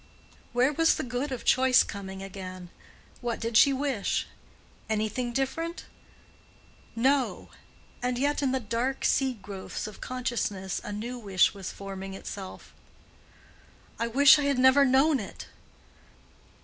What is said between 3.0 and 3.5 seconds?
What